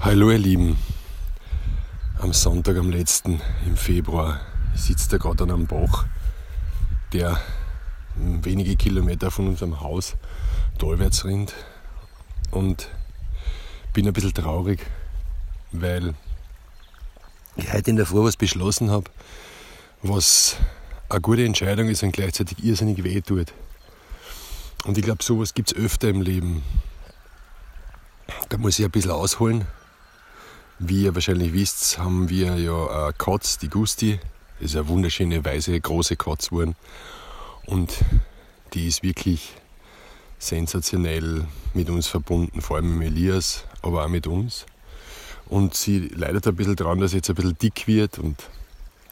Hallo 0.00 0.30
ihr 0.30 0.38
Lieben, 0.38 0.78
am 2.20 2.32
Sonntag, 2.32 2.76
am 2.76 2.88
letzten 2.88 3.40
im 3.66 3.76
Februar, 3.76 4.40
sitzt 4.76 5.12
er 5.12 5.18
gerade 5.18 5.42
an 5.42 5.50
einem 5.50 5.66
Bach, 5.66 6.06
der 7.12 7.40
wenige 8.14 8.76
Kilometer 8.76 9.32
von 9.32 9.48
unserem 9.48 9.80
Haus 9.80 10.14
talwärts 10.78 11.24
rinnt 11.24 11.52
und 12.52 12.88
bin 13.92 14.06
ein 14.06 14.12
bisschen 14.12 14.32
traurig, 14.32 14.86
weil 15.72 16.14
ich 17.56 17.72
heute 17.72 17.90
in 17.90 17.96
der 17.96 18.06
Früh 18.06 18.22
was 18.22 18.36
beschlossen 18.36 18.92
habe, 18.92 19.10
was 20.02 20.58
eine 21.08 21.20
gute 21.20 21.44
Entscheidung 21.44 21.88
ist 21.88 22.04
und 22.04 22.12
gleichzeitig 22.12 22.62
irrsinnig 22.64 23.02
weh 23.02 23.20
tut. 23.20 23.52
Und 24.84 24.96
ich 24.96 25.02
glaube, 25.02 25.24
sowas 25.24 25.54
gibt 25.54 25.72
es 25.72 25.76
öfter 25.76 26.08
im 26.08 26.22
Leben. 26.22 26.62
Da 28.48 28.58
muss 28.58 28.78
ich 28.78 28.84
ein 28.84 28.92
bisschen 28.92 29.10
ausholen. 29.10 29.66
Wie 30.80 31.04
ihr 31.04 31.14
wahrscheinlich 31.14 31.52
wisst, 31.52 31.98
haben 31.98 32.28
wir 32.28 32.56
ja 32.56 32.86
eine 32.86 33.12
Katz, 33.12 33.58
die 33.58 33.68
Gusti. 33.68 34.20
Das 34.60 34.70
ist 34.70 34.76
eine 34.76 34.86
wunderschöne, 34.86 35.44
weiße, 35.44 35.80
große 35.80 36.16
Katz 36.16 36.50
geworden. 36.50 36.76
Und 37.66 37.96
die 38.74 38.86
ist 38.86 39.02
wirklich 39.02 39.54
sensationell 40.38 41.46
mit 41.74 41.90
uns 41.90 42.06
verbunden, 42.06 42.60
vor 42.60 42.76
allem 42.76 42.96
mit 42.96 43.08
Elias, 43.08 43.64
aber 43.82 44.04
auch 44.04 44.08
mit 44.08 44.28
uns. 44.28 44.66
Und 45.46 45.74
sie 45.74 46.08
leidet 46.14 46.46
ein 46.46 46.54
bisschen 46.54 46.76
daran, 46.76 47.00
dass 47.00 47.10
sie 47.10 47.16
jetzt 47.16 47.28
ein 47.28 47.34
bisschen 47.34 47.58
dick 47.58 47.88
wird 47.88 48.20
und 48.20 48.36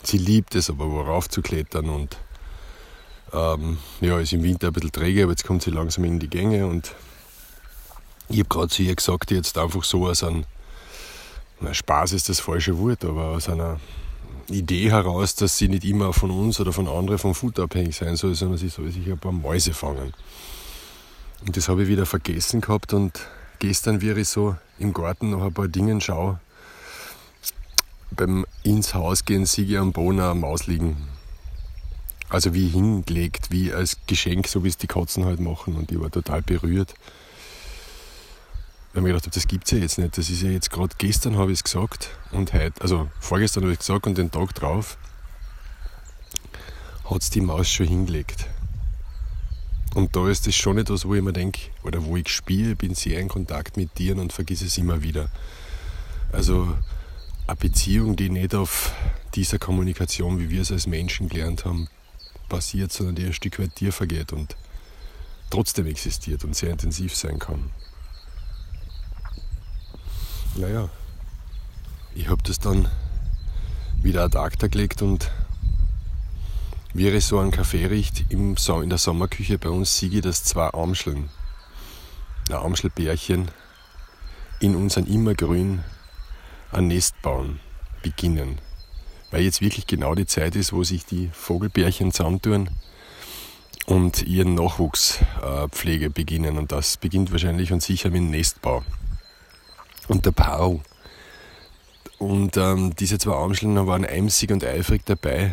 sie 0.05 0.19
liebt 0.19 0.55
es, 0.55 0.71
aber 0.71 0.89
worauf 0.89 1.29
zu 1.29 1.43
klettern 1.43 1.89
und 1.89 2.17
ähm, 3.33 3.79
ja, 4.01 4.21
ist 4.21 4.33
im 4.33 4.45
Winter 4.45 4.69
ein 4.69 4.73
bisschen 4.73 4.93
träge, 4.93 5.25
aber 5.25 5.33
jetzt 5.33 5.45
kommt 5.45 5.63
sie 5.63 5.71
langsam 5.71 6.05
in 6.05 6.21
die 6.21 6.31
Gänge 6.31 6.67
und 6.67 6.95
ich 8.29 8.39
habe 8.39 8.49
gerade 8.49 8.69
zu 8.69 8.83
ihr 8.83 8.95
gesagt, 8.95 9.31
jetzt 9.31 9.59
einfach 9.59 9.83
so 9.83 10.07
aus 10.07 10.23
einem 10.23 10.45
na, 11.61 11.73
Spaß 11.73 12.13
ist 12.13 12.29
das 12.29 12.41
falsche 12.41 12.79
Wort, 12.79 13.05
aber 13.05 13.29
aus 13.29 13.49
einer 13.49 13.81
Idee 14.49 14.91
heraus, 14.91 15.35
dass 15.35 15.57
sie 15.57 15.69
nicht 15.69 15.85
immer 15.85 16.13
von 16.13 16.31
uns 16.31 16.61
oder 16.61 16.73
von 16.73 16.87
anderen 16.87 17.19
vom 17.19 17.35
Futter 17.35 17.65
abhängig 17.65 17.97
sein 17.97 18.17
soll, 18.17 18.35
sondern 18.35 18.59
sie 18.59 18.69
soll 18.69 18.91
sich 18.91 19.11
ein 19.11 19.19
paar 19.19 19.33
Mäuse 19.33 19.73
fangen. 19.73 20.13
Und 21.47 21.57
das 21.57 21.69
habe 21.69 21.85
ich 21.85 21.89
wieder 21.89 22.07
vergessen 22.07 22.61
gehabt 22.61 22.93
und 22.93 23.21
gestern, 23.59 24.01
wie 24.01 24.11
ich 24.11 24.29
so 24.29 24.57
im 24.79 24.93
Garten 24.93 25.31
noch 25.31 25.43
ein 25.43 25.53
paar 25.53 25.69
Dinge 25.69 26.01
schaue, 26.01 26.41
beim 28.11 28.47
ins 28.63 28.95
Haus 28.95 29.25
gehen 29.25 29.47
sehe 29.47 29.65
ich 29.65 29.79
am 29.79 29.93
Boden 29.93 30.21
eine 30.21 30.35
Maus 30.35 30.67
liegen. 30.67 31.09
Also 32.29 32.55
wie 32.55 32.69
hingelegt, 32.69 33.51
wie 33.51 33.73
als 33.73 33.99
Geschenk, 34.07 34.49
so 34.49 34.65
wie 34.65 34.69
es 34.69 34.77
die 34.77 34.87
Katzen 34.87 35.25
halt 35.25 35.41
machen. 35.41 35.77
Und 35.77 35.93
ich 35.93 36.01
war 36.01 36.11
total 36.11 36.43
berührt 36.43 36.95
ich 38.97 39.03
mir 39.03 39.09
gedacht 39.09 39.25
habe, 39.25 39.35
das 39.35 39.47
gibt 39.47 39.65
es 39.65 39.73
ja 39.73 39.79
jetzt 39.79 39.99
nicht. 39.99 40.17
Das 40.17 40.31
ist 40.31 40.43
ja 40.43 40.51
jetzt 40.51 40.71
gerade 40.71 40.95
gestern 40.99 41.37
habe 41.37 41.53
ich 41.53 41.59
es 41.59 41.65
gesagt 41.65 42.11
und 42.33 42.53
heute, 42.53 42.81
also 42.81 43.11
vorgestern 43.21 43.65
habe 43.65 43.73
ich 43.73 43.81
es 43.81 43.87
gesagt 43.87 44.07
und 44.07 44.19
den 44.19 44.31
Tag 44.31 44.55
drauf 44.55 44.97
hat 47.05 47.23
es 47.23 47.31
die 47.31 47.41
Maus 47.41 47.71
schon 47.71 47.87
hingelegt. 47.87 48.47
Und 49.95 50.15
da 50.15 50.29
ist 50.29 50.47
das 50.47 50.55
schon 50.55 50.79
etwas, 50.79 51.07
wo 51.07 51.15
ich 51.15 51.23
mir 51.23 51.33
denke, 51.33 51.61
oder 51.83 52.05
wo 52.05 52.17
ich 52.17 52.29
spiele, 52.29 52.77
bin 52.77 52.95
sehr 52.95 53.21
in 53.21 53.29
Kontakt 53.29 53.77
mit 53.77 53.95
Tieren 53.95 54.19
und 54.19 54.33
vergesse 54.33 54.67
es 54.67 54.77
immer 54.77 55.03
wieder. 55.03 55.31
Also 56.33 56.77
eine 57.47 57.57
Beziehung, 57.57 58.17
die 58.17 58.29
nicht 58.29 58.55
auf 58.55 58.93
dieser 59.35 59.59
Kommunikation, 59.59 60.39
wie 60.39 60.51
wir 60.51 60.63
es 60.63 60.73
als 60.73 60.87
Menschen 60.87 61.29
gelernt 61.29 61.65
haben, 61.65 61.89
basiert, 62.49 62.93
sondern 62.93 63.15
die 63.15 63.25
ein 63.25 63.33
Stück 63.33 63.59
weit 63.59 63.75
Tier 63.77 63.93
vergeht 63.93 64.33
und 64.33 64.57
trotzdem 65.51 65.87
existiert 65.87 66.45
und 66.45 66.55
sehr 66.55 66.71
intensiv 66.71 67.15
sein 67.15 67.39
kann 67.39 67.71
naja, 70.59 70.89
ich 72.15 72.29
habe 72.29 72.43
das 72.43 72.59
dann 72.59 72.89
wieder 74.03 74.25
ad 74.25 74.39
acta 74.39 74.69
gelegt 74.69 75.03
und 75.03 75.31
wie 76.95 77.09
ich 77.09 77.25
so 77.27 77.39
einen 77.39 77.51
Kaffee 77.51 77.87
riecht, 77.87 78.25
im 78.31 78.57
in 78.83 78.89
der 78.89 78.99
Sommerküche 78.99 79.59
bei 79.59 79.69
uns 79.69 79.99
sehe 79.99 80.09
ich, 80.09 80.23
dass 80.23 80.45
zwei 80.45 80.73
Amscheln, 80.73 81.29
ein 82.49 82.57
Amschelbärchen, 82.57 83.51
in 84.61 84.75
unseren 84.75 85.07
Immergrün 85.07 85.85
ein 86.73 86.89
Nest 86.89 87.21
bauen, 87.21 87.61
beginnen. 88.03 88.59
Weil 89.31 89.43
jetzt 89.43 89.61
wirklich 89.61 89.87
genau 89.87 90.15
die 90.15 90.27
Zeit 90.27 90.57
ist, 90.57 90.73
wo 90.73 90.85
sich 90.85 91.05
die 91.05 91.29
Vogelbärchen 91.33 92.13
zusammentun 92.13 92.71
und 93.85 94.23
ihren 94.23 94.55
Nachwuchspflege 94.55 96.09
beginnen. 96.09 96.57
Und 96.57 96.73
das 96.73 96.97
beginnt 96.97 97.31
wahrscheinlich 97.33 97.73
und 97.73 97.83
sicher 97.83 98.09
mit 98.09 98.21
dem 98.21 98.31
Nestbau 98.31 98.83
und 100.09 100.27
der 100.27 100.33
Pau. 100.33 100.81
Und 102.19 102.57
ähm, 102.57 102.95
diese 102.97 103.19
zwei 103.19 103.37
Amseln 103.37 103.87
waren 103.87 104.05
emsig 104.05 104.51
und 104.51 104.65
eifrig 104.65 105.03
dabei, 105.05 105.51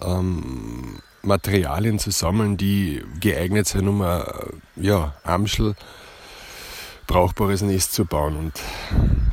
ähm, 0.00 1.00
Materialien 1.22 1.98
zu 1.98 2.10
sammeln, 2.10 2.56
die 2.56 3.02
geeignet 3.20 3.66
sind, 3.66 3.88
um 3.88 4.02
ein 4.02 4.22
ja, 4.76 5.14
Amsel 5.24 5.74
brauchbares 7.06 7.62
Nest 7.62 7.92
zu 7.92 8.04
bauen. 8.04 8.36
Und 8.36 8.60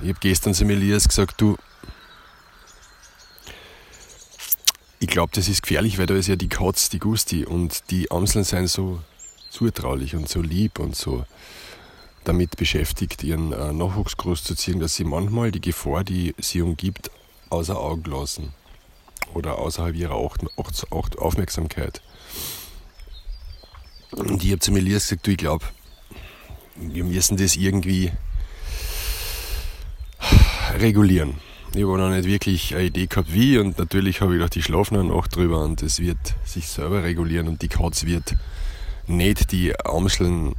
ich 0.02 0.10
habe 0.10 0.20
gestern 0.20 0.54
zu 0.54 0.66
Elias 0.66 1.08
gesagt, 1.08 1.40
du, 1.40 1.58
ich 5.00 5.08
glaube, 5.08 5.32
das 5.36 5.48
ist 5.48 5.64
gefährlich, 5.64 5.98
weil 5.98 6.06
da 6.06 6.16
ist 6.16 6.28
ja 6.28 6.36
die 6.36 6.50
Katz, 6.50 6.90
die 6.90 7.00
Gusti 7.00 7.46
und 7.46 7.90
die 7.92 8.12
Amseln 8.12 8.44
sind 8.44 8.68
so 8.68 9.02
zutraulich 9.50 10.16
und 10.16 10.30
so 10.30 10.42
lieb 10.42 10.80
und 10.80 10.96
so 10.96 11.26
damit 12.24 12.58
beschäftigt, 12.58 13.24
ihren 13.24 13.52
äh, 13.52 13.74
Nachwuchs 13.74 14.18
großzuziehen, 14.18 14.80
dass 14.80 14.96
sie 14.96 15.04
manchmal 15.04 15.52
die 15.52 15.62
Gefahr, 15.62 16.04
die 16.04 16.36
sie 16.38 16.62
umgibt, 16.62 17.12
außer 17.50 17.78
Augen 17.78 18.10
lassen 18.10 18.54
oder 19.34 19.58
außerhalb 19.58 19.96
ihrer 19.96 20.16
Aufmerksamkeit. 20.16 22.02
Und 24.12 24.44
ich 24.44 24.52
habe 24.52 24.60
zu 24.60 24.74
Elias 24.74 25.04
gesagt, 25.08 25.26
du, 25.26 25.32
ich 25.32 25.38
glaube, 25.38 25.66
wir 26.76 27.04
müssen 27.04 27.38
das 27.38 27.56
irgendwie 27.56 28.12
regulieren. 30.78 31.36
Ich 31.74 31.84
habe 31.84 31.98
noch 31.98 32.10
nicht 32.10 32.26
wirklich 32.26 32.76
eine 32.76 32.86
Idee 32.86 33.08
gehabt, 33.08 33.34
wie, 33.34 33.58
und 33.58 33.78
natürlich 33.78 34.20
habe 34.20 34.34
ich 34.34 34.40
gedacht, 34.40 34.56
die 34.56 34.62
schlafen 34.62 34.98
eine 34.98 35.10
Nacht 35.10 35.36
drüber 35.36 35.64
und 35.64 35.82
es 35.82 36.00
wird 36.00 36.18
sich 36.44 36.68
selber 36.68 37.04
regulieren 37.04 37.48
und 37.48 37.62
die 37.62 37.70
Katz 37.70 38.06
wird 38.06 38.36
nicht 39.08 39.54
die 39.54 39.74
Amseln 39.80 40.56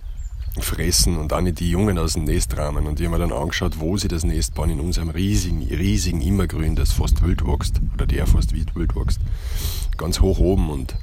fressen 0.61 1.17
und 1.17 1.33
auch 1.33 1.41
nicht 1.41 1.61
die 1.61 1.71
Jungen 1.71 1.99
aus 1.99 2.15
dem 2.15 2.25
Nest 2.25 2.57
rahmen. 2.57 2.87
Und 2.87 3.01
ich 3.01 3.07
habe 3.07 3.19
mir 3.19 3.27
dann 3.27 3.37
angeschaut, 3.37 3.81
wo 3.81 3.97
sie 3.97 4.09
das 4.09 4.25
Nest 4.25 4.55
bauen, 4.55 4.71
in 4.71 4.81
unserem 4.81 5.11
riesigen, 5.11 5.63
riesigen 5.63 6.21
Immergrün, 6.21 6.77
das 6.77 6.93
fast 6.93 7.23
wild 7.23 7.47
wächst, 7.47 7.81
oder 7.95 8.07
der 8.07 8.27
fast 8.27 8.53
wild 8.55 8.75
wächst. 8.95 9.21
Ganz 9.97 10.21
hoch 10.21 10.39
oben 10.39 10.71
und 10.71 10.95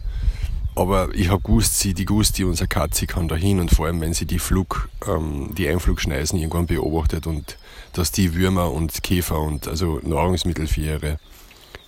aber 0.76 1.14
ich 1.14 1.30
habe 1.30 1.42
gewusst, 1.42 1.78
sie, 1.80 1.94
die 1.94 2.06
Gusti, 2.06 2.46
unser 2.46 2.66
Katze, 2.66 3.06
kann 3.06 3.28
da 3.28 3.36
hin 3.36 3.60
und 3.60 3.70
vor 3.70 3.88
allem, 3.88 4.00
wenn 4.00 4.14
sie 4.14 4.26
die 4.26 4.40
Flug, 4.40 4.88
ähm, 5.06 5.54
die 5.58 5.68
Einflugschneisen 5.68 6.40
irgendwann 6.40 6.68
beobachtet 6.68 7.28
und 7.28 7.58
dass 7.92 8.14
die 8.14 8.34
Würmer 8.34 8.72
und 8.72 9.04
Käfer 9.04 9.42
und 9.42 9.68
also 9.68 10.00
Nahrungsmittel 10.04 10.68
für 10.68 10.82
ihre 10.82 11.20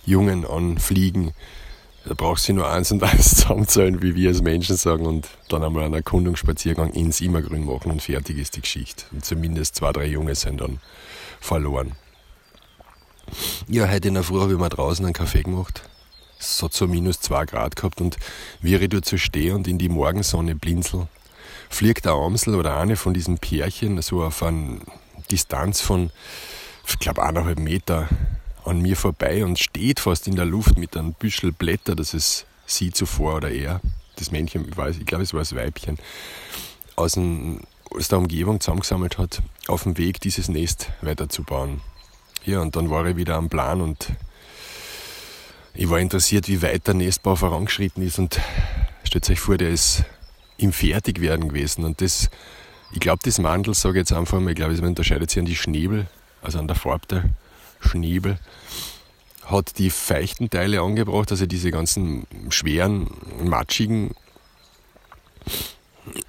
Jungen 0.04 0.44
anfliegen, 0.44 1.32
da 2.04 2.14
brauchst 2.14 2.48
du 2.48 2.52
nur 2.52 2.68
eins 2.68 2.90
und 2.90 3.02
eins 3.02 3.30
zusammenzählen, 3.36 4.02
wie 4.02 4.14
wir 4.14 4.30
als 4.30 4.42
Menschen 4.42 4.76
sagen, 4.76 5.06
und 5.06 5.28
dann 5.48 5.62
einmal 5.62 5.84
einen 5.84 5.94
Erkundungsspaziergang 5.94 6.92
ins 6.92 7.20
Immergrün 7.20 7.64
machen 7.64 7.92
und 7.92 8.02
fertig 8.02 8.38
ist 8.38 8.56
die 8.56 8.62
Geschichte. 8.62 9.04
Und 9.12 9.24
zumindest 9.24 9.76
zwei, 9.76 9.92
drei 9.92 10.06
Junge 10.06 10.34
sind 10.34 10.60
dann 10.60 10.80
verloren. 11.40 11.92
Ja, 13.68 13.88
heute 13.88 14.08
in 14.08 14.14
der 14.14 14.22
Früh 14.22 14.40
habe 14.40 14.52
ich 14.52 14.58
mal 14.58 14.68
draußen 14.68 15.04
einen 15.04 15.14
Kaffee 15.14 15.42
gemacht. 15.42 15.82
Es 16.38 16.60
hat 16.62 16.72
so 16.72 16.88
minus 16.88 17.20
zwei 17.20 17.44
Grad 17.44 17.76
gehabt 17.76 18.00
und 18.00 18.16
wie 18.60 18.74
ich 18.74 18.88
dort 18.88 19.04
so 19.04 19.16
stehe 19.16 19.54
und 19.54 19.68
in 19.68 19.78
die 19.78 19.88
Morgensonne 19.88 20.56
blinzel, 20.56 21.06
fliegt 21.70 22.04
der 22.04 22.12
Amsel 22.12 22.56
oder 22.56 22.76
eine 22.76 22.96
von 22.96 23.14
diesen 23.14 23.38
Pärchen 23.38 24.02
so 24.02 24.24
auf 24.24 24.42
eine 24.42 24.80
Distanz 25.30 25.80
von, 25.80 26.10
ich 26.86 26.98
glaube, 26.98 27.22
eineinhalb 27.22 27.60
Meter 27.60 28.08
an 28.64 28.80
mir 28.80 28.96
vorbei 28.96 29.44
und 29.44 29.58
steht 29.58 30.00
fast 30.00 30.26
in 30.26 30.36
der 30.36 30.44
Luft 30.44 30.78
mit 30.78 30.96
einem 30.96 31.14
Büschel 31.14 31.52
Blätter, 31.52 31.96
das 31.96 32.14
es 32.14 32.46
sie 32.66 32.92
zuvor 32.92 33.36
oder 33.36 33.50
er, 33.50 33.80
das 34.16 34.30
Männchen, 34.30 34.68
ich, 34.68 34.76
weiß, 34.76 34.98
ich 34.98 35.06
glaube 35.06 35.24
es 35.24 35.32
war 35.32 35.40
das 35.40 35.54
Weibchen, 35.54 35.98
aus, 36.96 37.12
dem, 37.12 37.60
aus 37.90 38.08
der 38.08 38.18
Umgebung 38.18 38.60
zusammengesammelt 38.60 39.18
hat, 39.18 39.42
auf 39.66 39.82
dem 39.82 39.98
Weg 39.98 40.20
dieses 40.20 40.48
Nest 40.48 40.90
weiterzubauen. 41.00 41.80
Ja, 42.44 42.60
und 42.60 42.76
dann 42.76 42.90
war 42.90 43.06
ich 43.06 43.16
wieder 43.16 43.36
am 43.36 43.48
Plan 43.48 43.80
und 43.80 44.08
ich 45.74 45.88
war 45.88 46.00
interessiert, 46.00 46.48
wie 46.48 46.60
weit 46.60 46.86
der 46.86 46.94
Nestbau 46.94 47.36
vorangeschritten 47.36 48.02
ist. 48.02 48.18
Und 48.18 48.40
stellt 49.04 49.30
euch 49.30 49.40
vor, 49.40 49.56
der 49.56 49.70
ist 49.70 50.04
im 50.58 50.72
Fertigwerden 50.72 51.48
gewesen. 51.48 51.84
Und 51.84 52.00
das, 52.00 52.28
ich 52.92 53.00
glaube, 53.00 53.20
das 53.24 53.38
Mandel, 53.38 53.74
sage 53.74 53.98
ich 53.98 54.02
jetzt 54.02 54.12
einfach 54.12 54.40
mal, 54.40 54.50
ich 54.50 54.56
glaube, 54.56 54.74
man 54.74 54.88
unterscheidet 54.88 55.30
sich 55.30 55.38
an 55.38 55.46
die 55.46 55.56
Schnäbel, 55.56 56.08
also 56.42 56.58
an 56.58 56.66
der 56.66 56.76
Farbe 56.76 57.06
der 57.06 57.24
Schnäbel, 57.82 58.38
hat 59.44 59.78
die 59.78 59.90
feuchten 59.90 60.50
Teile 60.50 60.80
angebracht, 60.80 61.30
also 61.30 61.46
diese 61.46 61.70
ganzen 61.70 62.26
schweren, 62.50 63.08
matschigen 63.42 64.14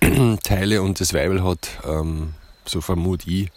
Teile 0.43 0.81
und 0.81 0.99
das 0.99 1.13
Weibel 1.13 1.43
hat, 1.43 1.69
ähm, 1.85 2.33
so 2.65 2.81
vermute 2.81 3.29
ich, 3.29 3.51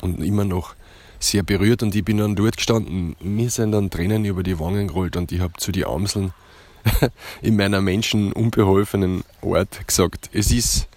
und 0.00 0.22
immer 0.22 0.44
noch 0.44 0.74
sehr 1.18 1.42
berührt 1.42 1.82
und 1.82 1.94
ich 1.94 2.04
bin 2.04 2.16
dann 2.16 2.34
dort 2.34 2.56
gestanden. 2.56 3.14
Mir 3.20 3.50
sind 3.50 3.72
dann 3.72 3.90
Tränen 3.90 4.24
über 4.24 4.42
die 4.42 4.58
Wangen 4.58 4.88
gerollt 4.88 5.16
und 5.16 5.32
ich 5.32 5.40
habe 5.40 5.52
zu 5.58 5.70
den 5.70 5.84
Amseln 5.84 6.32
in 7.42 7.56
meiner 7.56 7.80
menschenunbeholfenen 7.80 9.24
Art 9.42 9.86
gesagt, 9.86 10.30
es 10.32 10.50
ist, 10.50 10.88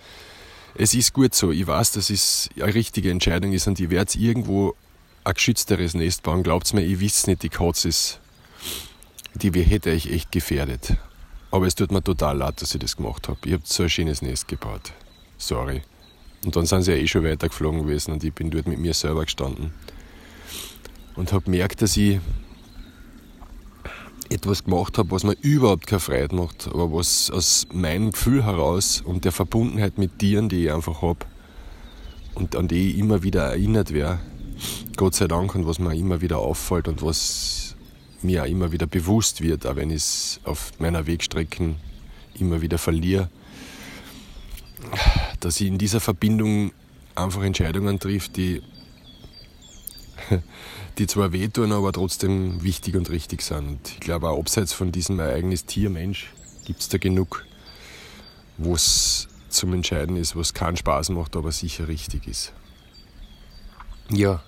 es 0.76 0.94
ist 0.94 1.14
gut 1.14 1.36
so. 1.36 1.52
Ich 1.52 1.68
weiß, 1.68 1.92
dass 1.94 2.10
es 2.10 2.50
eine 2.56 2.74
richtige 2.74 3.12
Entscheidung 3.12 3.54
ist 3.54 3.68
und 3.68 3.80
ich 3.80 3.90
werde 3.90 4.18
irgendwo 4.18 4.76
ein 5.24 5.34
geschützteres 5.34 5.94
Nest 5.94 6.24
bauen. 6.24 6.44
Glaubt 6.44 6.74
mir, 6.74 6.82
ich 6.82 7.02
weiß 7.02 7.28
nicht, 7.28 7.44
die 7.44 7.50
Katze 7.50 7.90
ist, 7.90 8.20
die 9.34 9.52
hätte 9.52 9.92
ich 9.92 10.12
echt 10.12 10.32
gefährdet. 10.32 10.98
Aber 11.52 11.68
es 11.68 11.76
tut 11.76 11.92
mir 11.92 12.04
total 12.04 12.38
leid, 12.38 12.62
dass 12.62 12.74
ich 12.74 12.82
das 12.82 12.98
gemacht 12.98 13.28
habe. 13.28 13.40
Ich 13.46 13.54
habe 13.54 13.64
so 13.66 13.84
ein 13.84 13.90
schönes 13.90 14.22
Nest 14.22 14.48
gebaut. 14.48 14.92
Sorry. 15.38 15.84
Und 16.46 16.56
dann 16.56 16.66
sind 16.66 16.84
sie 16.84 16.92
ja 16.92 16.98
eh 16.98 17.08
schon 17.08 17.24
weitergeflogen 17.24 17.84
gewesen 17.84 18.12
und 18.12 18.24
ich 18.24 18.34
bin 18.34 18.50
dort 18.50 18.68
mit 18.68 18.80
mir 18.80 18.94
selber 18.94 19.24
gestanden. 19.24 19.74
Und 21.16 21.32
habe 21.32 21.44
gemerkt, 21.44 21.82
dass 21.82 21.96
ich 21.96 22.20
etwas 24.34 24.64
gemacht 24.64 24.98
habe, 24.98 25.12
was 25.12 25.24
mir 25.24 25.36
überhaupt 25.42 25.88
keine 25.88 26.00
Freude 26.00 26.36
macht, 26.36 26.68
aber 26.68 26.92
was 26.92 27.30
aus 27.30 27.68
meinem 27.72 28.12
Gefühl 28.12 28.44
heraus 28.44 29.02
und 29.02 29.26
der 29.26 29.32
Verbundenheit 29.32 29.98
mit 29.98 30.20
Tieren, 30.20 30.50
die 30.50 30.66
ich 30.66 30.72
einfach 30.72 31.02
habe 31.02 31.20
und 32.34 32.56
an 32.56 32.68
die 32.68 32.92
ich 32.92 32.98
immer 32.98 33.24
wieder 33.24 33.44
erinnert 33.44 33.94
werde, 33.94 34.20
Gott 34.98 35.16
sei 35.16 35.28
Dank, 35.28 35.56
und 35.56 35.68
was 35.68 35.80
mir 35.80 35.94
immer 35.96 36.22
wieder 36.22 36.40
auffällt 36.40 36.88
und 36.88 37.02
was 37.04 37.76
mir 38.22 38.44
auch 38.44 38.48
immer 38.48 38.72
wieder 38.72 38.88
bewusst 38.88 39.42
wird, 39.42 39.66
auch 39.68 39.76
wenn 39.76 39.90
ich 39.90 39.98
es 39.98 40.40
auf 40.44 40.72
meiner 40.80 41.06
Wegstrecken 41.06 41.76
immer 42.40 42.62
wieder 42.62 42.78
verliere, 42.78 43.30
dass 45.40 45.62
ich 45.62 45.68
in 45.68 45.78
dieser 45.78 46.00
Verbindung 46.00 46.72
einfach 47.16 47.44
Entscheidungen 47.44 48.00
trifft, 48.00 48.38
die 48.38 48.62
die 50.98 51.08
zwar 51.08 51.32
wehtun, 51.32 51.72
aber 51.72 51.92
trotzdem 51.92 52.64
wichtig 52.64 52.96
und 52.96 53.10
richtig 53.10 53.42
sind. 53.42 53.68
Und 53.68 53.90
ich 53.90 54.00
glaube, 54.00 54.30
auch 54.30 54.40
abseits 54.40 54.74
von 54.74 54.92
diesem 54.92 55.20
Ereignis 55.20 55.66
Tier-Mensch 55.66 56.32
gibt 56.66 56.82
es 56.82 56.90
da 56.90 56.98
genug, 56.98 57.46
wo 58.58 58.76
es 58.76 59.28
zum 59.50 59.74
Entscheiden 59.74 60.18
ist, 60.18 60.36
was 60.36 60.54
keinen 60.54 60.78
Spaß 60.78 61.10
macht, 61.10 61.36
aber 61.36 61.52
sicher 61.52 61.88
richtig 61.88 62.28
ist. 62.28 62.54
Ja, 64.10 64.44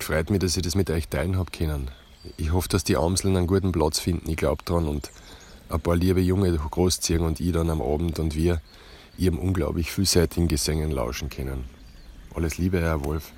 freut 0.00 0.30
mich, 0.30 0.40
dass 0.40 0.56
ich 0.56 0.62
das 0.62 0.74
mit 0.74 0.90
euch 0.90 1.08
teilen 1.08 1.36
habe 1.36 1.50
können. 1.50 1.90
Ich 2.36 2.52
hoffe, 2.52 2.68
dass 2.68 2.84
die 2.84 2.96
Amseln 2.96 3.36
einen 3.36 3.46
guten 3.46 3.72
Platz 3.72 3.98
finden. 3.98 4.30
Ich 4.30 4.36
glaube 4.36 4.64
dran 4.64 4.86
und 4.86 5.10
ein 5.68 5.80
paar 5.80 5.96
liebe 5.96 6.20
Junge 6.20 6.52
großziehen 6.52 7.20
und 7.20 7.40
ich 7.40 7.52
dann 7.52 7.70
am 7.70 7.82
Abend 7.82 8.18
und 8.18 8.34
wir 8.34 8.60
ihrem 9.16 9.38
unglaublich 9.38 9.90
vielseitigen 9.90 10.48
Gesängen 10.48 10.90
lauschen 10.90 11.28
können. 11.28 11.64
Alles 12.34 12.58
Liebe, 12.58 12.80
Herr 12.80 13.04
Wolf. 13.04 13.32